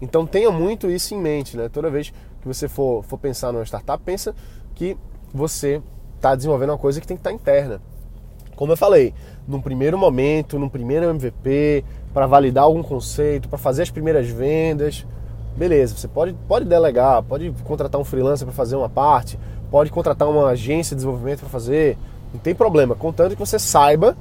Então 0.00 0.26
tenha 0.26 0.50
muito 0.50 0.90
isso 0.90 1.14
em 1.14 1.18
mente, 1.18 1.56
né? 1.56 1.68
Toda 1.68 1.90
vez 1.90 2.10
que 2.10 2.46
você 2.46 2.68
for, 2.68 3.02
for 3.02 3.18
pensar 3.18 3.52
numa 3.52 3.64
startup, 3.64 4.02
pensa 4.04 4.34
que 4.74 4.96
você 5.34 5.82
está 6.16 6.34
desenvolvendo 6.34 6.70
uma 6.70 6.78
coisa 6.78 7.00
que 7.00 7.06
tem 7.06 7.16
que 7.16 7.20
estar 7.20 7.30
tá 7.30 7.34
interna. 7.34 7.80
Como 8.54 8.72
eu 8.72 8.76
falei, 8.76 9.14
num 9.46 9.60
primeiro 9.60 9.96
momento, 9.96 10.58
num 10.58 10.68
primeiro 10.68 11.08
MVP, 11.08 11.84
para 12.12 12.26
validar 12.26 12.64
algum 12.64 12.82
conceito, 12.82 13.48
para 13.48 13.58
fazer 13.58 13.82
as 13.82 13.90
primeiras 13.90 14.28
vendas, 14.28 15.06
beleza, 15.56 15.96
você 15.96 16.08
pode, 16.08 16.34
pode 16.46 16.64
delegar, 16.64 17.22
pode 17.22 17.52
contratar 17.64 18.00
um 18.00 18.04
freelancer 18.04 18.46
para 18.46 18.54
fazer 18.54 18.74
uma 18.74 18.88
parte, 18.88 19.38
pode 19.70 19.90
contratar 19.90 20.28
uma 20.28 20.48
agência 20.48 20.94
de 20.94 21.00
desenvolvimento 21.00 21.40
para 21.40 21.48
fazer, 21.48 21.96
não 22.32 22.40
tem 22.40 22.54
problema, 22.54 22.94
contanto 22.96 23.34
que 23.34 23.40
você 23.40 23.58
saiba 23.58 24.16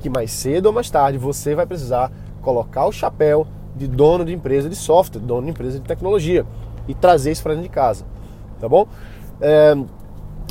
que 0.00 0.10
mais 0.10 0.30
cedo 0.32 0.66
ou 0.66 0.72
mais 0.72 0.90
tarde 0.90 1.18
você 1.18 1.54
vai 1.54 1.66
precisar 1.66 2.12
colocar 2.42 2.86
o 2.86 2.92
chapéu 2.92 3.46
de 3.78 3.86
dono 3.86 4.24
de 4.24 4.32
empresa 4.32 4.68
de 4.68 4.76
software, 4.76 5.20
dono 5.20 5.44
de 5.44 5.50
empresa 5.50 5.78
de 5.78 5.86
tecnologia 5.86 6.44
e 6.86 6.94
trazer 6.94 7.32
isso 7.32 7.42
para 7.42 7.52
dentro 7.52 7.68
de 7.68 7.74
casa, 7.74 8.04
tá 8.60 8.68
bom? 8.68 8.86
É, 9.40 9.74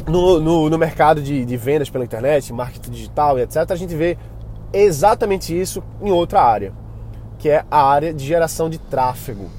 no, 0.07 0.39
no, 0.39 0.69
no, 0.69 0.77
mercado 0.77 1.22
de, 1.22 1.43
de, 1.43 1.57
vendas 1.57 1.89
pela 1.89 2.05
internet, 2.05 2.53
marketing 2.53 2.91
digital 2.91 3.38
e 3.38 3.41
etc., 3.41 3.69
a 3.69 3.75
gente 3.75 3.96
vê 3.96 4.17
exatamente 4.72 5.60
isso 5.60 5.84
em 6.01 6.12
outra 6.12 6.41
área, 6.41 6.74
que 7.38 7.50
é 7.50 7.65
a 7.69 7.84
área 7.84 8.13
de 8.13 8.25
geração 8.25 8.69
de 8.69 8.77
tráfego. 8.77 9.50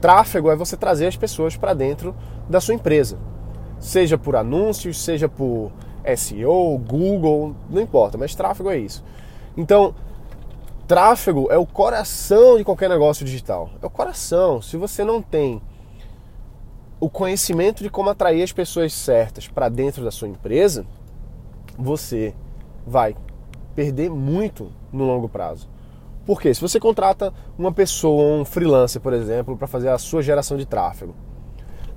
Tráfego 0.00 0.50
é 0.50 0.56
você 0.56 0.76
trazer 0.76 1.06
as 1.06 1.16
pessoas 1.16 1.56
para 1.56 1.74
dentro 1.74 2.14
da 2.48 2.60
sua 2.60 2.74
empresa, 2.74 3.18
seja 3.78 4.18
por 4.18 4.36
anúncios, 4.36 5.02
seja 5.02 5.28
por 5.28 5.72
SEO, 6.16 6.78
Google, 6.78 7.54
não 7.70 7.80
importa, 7.80 8.18
mas 8.18 8.34
tráfego 8.34 8.70
é 8.70 8.78
isso. 8.78 9.04
Então, 9.56 9.94
tráfego 10.88 11.48
é 11.50 11.58
o 11.58 11.66
coração 11.66 12.56
de 12.56 12.64
qualquer 12.64 12.88
negócio 12.88 13.24
digital. 13.24 13.68
É 13.80 13.86
o 13.86 13.90
coração. 13.90 14.62
Se 14.62 14.78
você 14.78 15.04
não 15.04 15.20
tem 15.20 15.60
o 16.98 17.10
conhecimento 17.10 17.82
de 17.82 17.90
como 17.90 18.08
atrair 18.08 18.42
as 18.42 18.52
pessoas 18.52 18.94
certas 18.94 19.46
para 19.46 19.68
dentro 19.68 20.02
da 20.02 20.10
sua 20.10 20.26
empresa, 20.26 20.86
você 21.78 22.34
vai 22.86 23.14
perder 23.74 24.10
muito 24.10 24.72
no 24.90 25.04
longo 25.04 25.28
prazo. 25.28 25.68
Porque 26.24 26.52
se 26.54 26.60
você 26.60 26.80
contrata 26.80 27.34
uma 27.56 27.70
pessoa, 27.70 28.40
um 28.40 28.44
freelancer, 28.44 29.00
por 29.00 29.12
exemplo, 29.12 29.56
para 29.58 29.66
fazer 29.66 29.90
a 29.90 29.98
sua 29.98 30.22
geração 30.22 30.56
de 30.56 30.64
tráfego, 30.64 31.14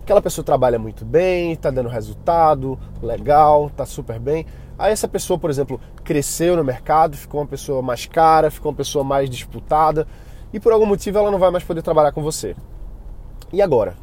aquela 0.02 0.22
pessoa 0.22 0.44
trabalha 0.44 0.78
muito 0.78 1.06
bem, 1.06 1.54
está 1.54 1.72
dando 1.72 1.90
resultado, 1.90 2.78
legal, 3.02 3.68
está 3.68 3.86
super 3.86 4.20
bem. 4.20 4.46
Aí 4.82 4.92
essa 4.92 5.08
pessoa, 5.08 5.38
por 5.38 5.50
exemplo, 5.50 5.80
cresceu 6.04 6.58
no 6.58 6.64
mercado, 6.64 7.16
ficou 7.16 7.40
uma 7.40 7.48
pessoa 7.48 7.82
mais 7.82 8.06
cara, 8.06 8.50
ficou 8.50 8.72
uma 8.72 8.78
pessoa 8.78 9.04
mais 9.04 9.30
disputada 9.30 10.08
e 10.52 10.60
por 10.60 10.74
algum 10.74 10.86
motivo 10.86 11.18
ela 11.18 11.30
não 11.30 11.40
vai 11.40 11.52
mais 11.52 11.64
poder 11.64 11.82
trabalhar 11.82 12.12
com 12.12 12.22
você. 12.22 12.56
E 13.54 13.62
agora? 13.62 13.96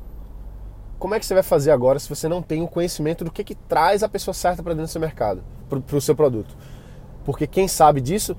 Como 0.99 1.15
é 1.15 1.19
que 1.21 1.27
você 1.27 1.35
vai 1.35 1.43
fazer 1.43 1.71
agora 1.71 1.99
se 1.99 2.09
você 2.09 2.29
não 2.29 2.43
tem 2.43 2.63
o 2.63 2.69
conhecimento 2.69 3.25
do 3.25 3.31
que, 3.31 3.45
que 3.45 3.55
traz 3.55 4.03
a 4.03 4.09
pessoa 4.09 4.35
certa 4.35 4.63
para 4.63 4.73
dentro 4.73 4.87
do 4.87 4.91
seu 4.91 5.01
mercado, 5.01 5.43
para 5.69 5.97
o 5.97 6.01
seu 6.01 6.15
produto? 6.15 6.57
Porque 7.25 7.47
quem 7.47 7.69
sabe 7.69 8.01
disso 8.01 8.37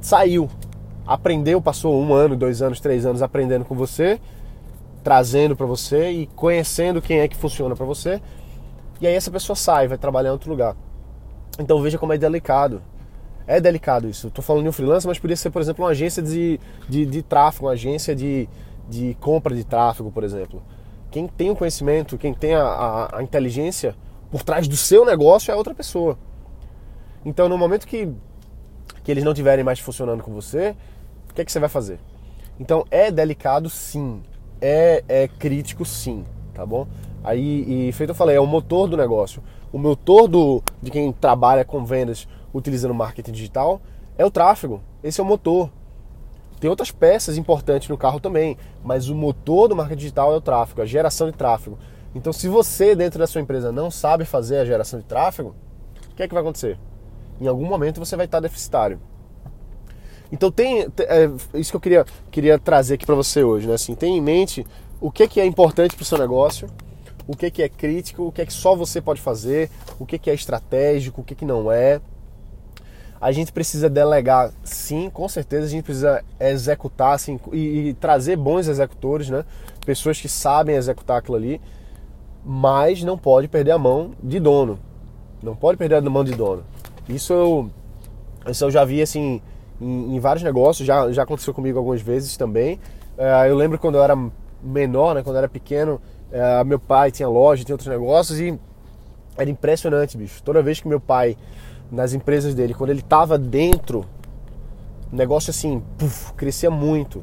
saiu, 0.00 0.48
aprendeu, 1.06 1.60
passou 1.60 2.00
um 2.00 2.12
ano, 2.12 2.36
dois 2.36 2.62
anos, 2.62 2.80
três 2.80 3.06
anos 3.06 3.22
aprendendo 3.22 3.64
com 3.64 3.74
você 3.74 4.20
trazendo 5.06 5.54
para 5.54 5.66
você 5.66 6.10
e 6.10 6.26
conhecendo 6.26 7.00
quem 7.00 7.20
é 7.20 7.28
que 7.28 7.36
funciona 7.36 7.76
para 7.76 7.86
você. 7.86 8.20
E 9.00 9.06
aí 9.06 9.14
essa 9.14 9.30
pessoa 9.30 9.54
sai, 9.54 9.86
vai 9.86 9.96
trabalhar 9.96 10.30
em 10.30 10.32
outro 10.32 10.50
lugar. 10.50 10.74
Então 11.58 11.80
veja 11.80 11.98
como 11.98 12.12
é 12.12 12.18
delicado. 12.18 12.82
É 13.46 13.60
delicado 13.60 14.08
isso. 14.08 14.28
Estou 14.28 14.42
falando 14.42 14.64
de 14.64 14.68
um 14.68 14.72
freelancer, 14.72 15.08
mas 15.08 15.18
poderia 15.18 15.36
ser, 15.36 15.50
por 15.50 15.62
exemplo, 15.62 15.84
uma 15.84 15.90
agência 15.90 16.22
de, 16.22 16.58
de, 16.88 17.06
de 17.06 17.22
tráfego, 17.22 17.66
uma 17.66 17.72
agência 17.72 18.14
de, 18.14 18.48
de 18.88 19.16
compra 19.20 19.54
de 19.54 19.64
tráfego, 19.64 20.10
por 20.10 20.24
exemplo. 20.24 20.62
Quem 21.10 21.28
tem 21.28 21.50
o 21.50 21.56
conhecimento, 21.56 22.18
quem 22.18 22.34
tem 22.34 22.54
a, 22.54 22.62
a, 22.62 23.18
a 23.18 23.22
inteligência 23.22 23.94
por 24.30 24.42
trás 24.42 24.66
do 24.66 24.76
seu 24.76 25.04
negócio 25.04 25.52
é 25.52 25.54
outra 25.54 25.74
pessoa. 25.74 26.18
Então, 27.24 27.48
no 27.48 27.56
momento 27.56 27.86
que, 27.86 28.08
que 29.04 29.10
eles 29.10 29.22
não 29.22 29.32
estiverem 29.32 29.64
mais 29.64 29.78
funcionando 29.78 30.22
com 30.22 30.32
você, 30.32 30.74
o 31.30 31.34
que, 31.34 31.42
é 31.42 31.44
que 31.44 31.52
você 31.52 31.60
vai 31.60 31.68
fazer? 31.68 32.00
Então, 32.58 32.84
é 32.90 33.10
delicado 33.10 33.70
sim 33.70 34.22
é, 34.60 35.04
é 35.08 35.28
crítico 35.28 35.84
sim, 35.84 36.24
tá 36.54 36.64
bom? 36.64 36.86
Aí, 37.22 37.88
e 37.88 37.92
feito 37.92 38.10
eu 38.10 38.14
falei, 38.14 38.36
é 38.36 38.40
o 38.40 38.46
motor 38.46 38.88
do 38.88 38.96
negócio. 38.96 39.42
O 39.76 39.78
motor 39.78 40.26
do, 40.26 40.62
de 40.80 40.90
quem 40.90 41.12
trabalha 41.12 41.62
com 41.62 41.84
vendas 41.84 42.26
utilizando 42.54 42.94
marketing 42.94 43.32
digital 43.32 43.78
é 44.16 44.24
o 44.24 44.30
tráfego. 44.30 44.80
Esse 45.04 45.20
é 45.20 45.22
o 45.22 45.26
motor. 45.26 45.70
Tem 46.58 46.70
outras 46.70 46.90
peças 46.90 47.36
importantes 47.36 47.86
no 47.90 47.98
carro 47.98 48.18
também, 48.18 48.56
mas 48.82 49.10
o 49.10 49.14
motor 49.14 49.68
do 49.68 49.76
marketing 49.76 49.98
digital 49.98 50.32
é 50.32 50.36
o 50.36 50.40
tráfego, 50.40 50.80
a 50.80 50.86
geração 50.86 51.30
de 51.30 51.36
tráfego. 51.36 51.78
Então, 52.14 52.32
se 52.32 52.48
você 52.48 52.96
dentro 52.96 53.18
da 53.18 53.26
sua 53.26 53.42
empresa 53.42 53.70
não 53.70 53.90
sabe 53.90 54.24
fazer 54.24 54.60
a 54.60 54.64
geração 54.64 54.98
de 54.98 55.04
tráfego, 55.04 55.54
o 56.10 56.14
que 56.14 56.22
é 56.22 56.26
que 56.26 56.32
vai 56.32 56.42
acontecer? 56.42 56.78
Em 57.38 57.46
algum 57.46 57.66
momento 57.66 57.98
você 57.98 58.16
vai 58.16 58.24
estar 58.24 58.40
deficitário. 58.40 58.98
Então 60.32 60.50
tem, 60.50 60.84
é, 61.00 61.30
isso 61.52 61.70
que 61.70 61.76
eu 61.76 61.80
queria, 61.82 62.06
queria 62.30 62.58
trazer 62.58 62.94
aqui 62.94 63.04
para 63.04 63.14
você 63.14 63.44
hoje, 63.44 63.68
né? 63.68 63.74
Assim, 63.74 63.94
tem 63.94 64.16
em 64.16 64.22
mente 64.22 64.66
o 65.02 65.10
que, 65.10 65.28
que 65.28 65.38
é 65.38 65.44
importante 65.44 65.94
para 65.94 66.02
o 66.02 66.06
seu 66.06 66.16
negócio, 66.16 66.66
o 67.26 67.36
que, 67.36 67.50
que 67.50 67.62
é 67.62 67.68
crítico, 67.68 68.24
o 68.24 68.32
que 68.32 68.42
é 68.42 68.46
que 68.46 68.52
só 68.52 68.76
você 68.76 69.00
pode 69.00 69.20
fazer, 69.20 69.70
o 69.98 70.06
que, 70.06 70.18
que 70.18 70.30
é 70.30 70.34
estratégico, 70.34 71.20
o 71.20 71.24
que, 71.24 71.34
que 71.34 71.44
não 71.44 71.70
é. 71.70 72.00
A 73.20 73.32
gente 73.32 73.50
precisa 73.50 73.88
delegar, 73.88 74.52
sim, 74.62 75.10
com 75.10 75.28
certeza 75.28 75.66
a 75.66 75.68
gente 75.68 75.84
precisa 75.84 76.22
executar 76.38 77.14
assim, 77.14 77.40
e, 77.52 77.88
e 77.88 77.94
trazer 77.94 78.36
bons 78.36 78.68
executores, 78.68 79.30
né? 79.30 79.44
Pessoas 79.84 80.20
que 80.20 80.28
sabem 80.28 80.76
executar 80.76 81.18
aquilo 81.18 81.36
ali, 81.36 81.60
mas 82.44 83.02
não 83.02 83.16
pode 83.18 83.48
perder 83.48 83.72
a 83.72 83.78
mão 83.78 84.12
de 84.22 84.38
dono. 84.38 84.78
Não 85.42 85.56
pode 85.56 85.78
perder 85.78 85.96
a 85.96 86.00
mão 86.02 86.22
de 86.22 86.32
dono. 86.32 86.62
Isso 87.08 87.32
eu, 87.32 87.70
isso 88.48 88.64
eu 88.64 88.70
já 88.70 88.84
vi 88.84 89.02
assim 89.02 89.40
em, 89.80 90.16
em, 90.16 90.20
vários 90.20 90.42
negócios, 90.42 90.86
já, 90.86 91.10
já 91.10 91.22
aconteceu 91.22 91.54
comigo 91.54 91.78
algumas 91.78 92.00
vezes 92.00 92.36
também. 92.36 92.78
É, 93.16 93.48
eu 93.48 93.56
lembro 93.56 93.78
quando 93.78 93.96
eu 93.96 94.02
era 94.02 94.16
menor, 94.62 95.14
né, 95.14 95.22
quando 95.22 95.36
eu 95.36 95.38
era 95.38 95.48
pequeno, 95.48 96.00
é, 96.30 96.64
meu 96.64 96.78
pai 96.78 97.10
tinha 97.10 97.28
loja, 97.28 97.64
tinha 97.64 97.74
outros 97.74 97.88
negócios 97.88 98.40
e 98.40 98.58
era 99.36 99.50
impressionante, 99.50 100.16
bicho. 100.16 100.42
Toda 100.42 100.62
vez 100.62 100.80
que 100.80 100.88
meu 100.88 101.00
pai, 101.00 101.36
nas 101.90 102.12
empresas 102.12 102.54
dele, 102.54 102.74
quando 102.74 102.90
ele 102.90 103.02
tava 103.02 103.38
dentro, 103.38 104.04
o 105.12 105.16
negócio 105.16 105.50
assim, 105.50 105.82
puff, 105.98 106.32
crescia 106.34 106.70
muito. 106.70 107.22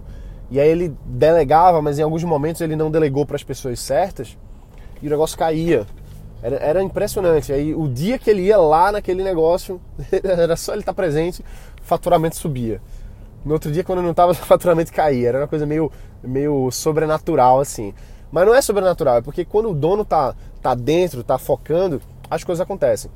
E 0.49 0.59
aí 0.59 0.69
ele 0.69 0.95
delegava, 1.05 1.81
mas 1.81 1.97
em 1.97 2.03
alguns 2.03 2.23
momentos 2.23 2.61
ele 2.61 2.75
não 2.75 2.91
delegou 2.91 3.25
para 3.25 3.35
as 3.35 3.43
pessoas 3.43 3.79
certas 3.79 4.37
e 5.01 5.07
o 5.07 5.09
negócio 5.09 5.37
caía. 5.37 5.85
Era, 6.41 6.57
era, 6.57 6.83
impressionante. 6.83 7.51
Aí 7.51 7.73
o 7.73 7.87
dia 7.87 8.19
que 8.19 8.29
ele 8.29 8.43
ia 8.43 8.57
lá 8.57 8.91
naquele 8.91 9.23
negócio, 9.23 9.81
era 10.23 10.55
só 10.55 10.73
ele 10.73 10.81
estar 10.81 10.93
presente, 10.93 11.43
faturamento 11.81 12.35
subia. 12.35 12.81
No 13.45 13.53
outro 13.53 13.71
dia, 13.71 13.83
quando 13.83 14.01
não 14.01 14.11
estava, 14.11 14.33
faturamento 14.35 14.91
caía. 14.91 15.29
Era 15.29 15.39
uma 15.39 15.47
coisa 15.47 15.65
meio, 15.65 15.91
meio 16.21 16.69
sobrenatural, 16.71 17.59
assim. 17.59 17.93
Mas 18.33 18.47
não 18.47 18.55
é 18.55 18.63
sobrenatural, 18.63 19.17
é 19.17 19.21
porque 19.21 19.45
quando 19.45 19.69
o 19.69 19.75
dono 19.75 20.03
tá, 20.03 20.33
tá 20.59 20.73
dentro, 20.73 21.23
tá 21.23 21.37
focando, 21.37 22.01
as 22.27 22.43
coisas 22.43 22.63
acontecem. 22.63 23.11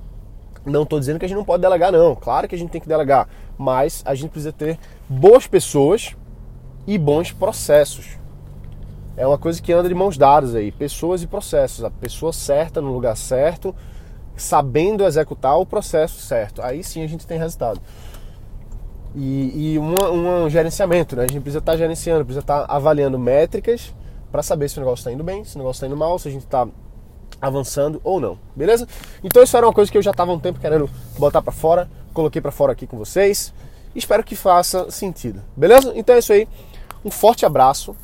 Não 0.63 0.83
estou 0.83 0.99
dizendo 0.99 1.17
que 1.17 1.25
a 1.25 1.27
gente 1.27 1.39
não 1.39 1.43
pode 1.43 1.59
delegar, 1.59 1.91
não. 1.91 2.15
Claro 2.15 2.47
que 2.47 2.53
a 2.53 2.57
gente 2.57 2.69
tem 2.69 2.79
que 2.79 2.87
delegar. 2.87 3.27
Mas 3.57 4.03
a 4.05 4.13
gente 4.13 4.29
precisa 4.29 4.53
ter 4.53 4.77
boas 5.09 5.47
pessoas 5.47 6.15
e 6.85 6.99
bons 6.99 7.31
processos. 7.31 8.19
É 9.15 9.25
uma 9.25 9.39
coisa 9.39 9.59
que 9.59 9.73
anda 9.73 9.89
de 9.89 9.95
mãos 9.95 10.19
dadas 10.19 10.53
aí. 10.53 10.71
Pessoas 10.71 11.23
e 11.23 11.27
processos. 11.27 11.83
A 11.83 11.89
pessoa 11.89 12.31
certa 12.31 12.79
no 12.79 12.93
lugar 12.93 13.17
certo, 13.17 13.73
sabendo 14.35 15.03
executar 15.03 15.57
o 15.57 15.65
processo 15.65 16.21
certo. 16.21 16.61
Aí 16.61 16.83
sim 16.83 17.03
a 17.03 17.07
gente 17.07 17.25
tem 17.25 17.39
resultado 17.39 17.81
e, 19.15 19.73
e 19.73 19.79
um, 19.79 20.43
um 20.43 20.49
gerenciamento, 20.49 21.15
né? 21.15 21.23
A 21.23 21.27
gente 21.27 21.41
precisa 21.41 21.57
estar 21.57 21.71
tá 21.71 21.77
gerenciando, 21.77 22.23
precisa 22.23 22.41
estar 22.41 22.67
tá 22.67 22.73
avaliando 22.73 23.17
métricas 23.17 23.95
para 24.31 24.43
saber 24.43 24.69
se 24.69 24.77
o 24.77 24.81
negócio 24.81 25.01
está 25.01 25.11
indo 25.11 25.23
bem, 25.23 25.43
se 25.43 25.55
o 25.55 25.59
negócio 25.59 25.77
está 25.77 25.87
indo 25.87 25.97
mal, 25.97 26.17
se 26.19 26.27
a 26.27 26.31
gente 26.31 26.43
está 26.43 26.67
avançando 27.41 28.01
ou 28.03 28.19
não, 28.19 28.37
beleza? 28.55 28.87
Então 29.23 29.43
isso 29.43 29.55
era 29.55 29.65
uma 29.65 29.73
coisa 29.73 29.91
que 29.91 29.97
eu 29.97 30.01
já 30.01 30.11
estava 30.11 30.31
um 30.31 30.39
tempo 30.39 30.59
querendo 30.59 30.89
botar 31.17 31.41
para 31.41 31.51
fora, 31.51 31.89
coloquei 32.13 32.41
para 32.41 32.51
fora 32.51 32.71
aqui 32.71 32.87
com 32.87 32.97
vocês. 32.97 33.53
Espero 33.95 34.23
que 34.23 34.35
faça 34.35 34.91
sentido, 34.91 35.41
beleza? 35.55 35.91
Então 35.95 36.15
é 36.15 36.19
isso 36.19 36.33
aí. 36.33 36.47
Um 37.03 37.11
forte 37.11 37.45
abraço. 37.45 37.95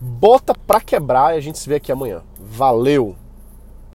Bota 0.00 0.54
pra 0.54 0.80
quebrar 0.80 1.34
e 1.34 1.38
a 1.38 1.40
gente 1.40 1.58
se 1.58 1.68
vê 1.68 1.76
aqui 1.76 1.90
amanhã. 1.90 2.22
Valeu! 2.38 3.16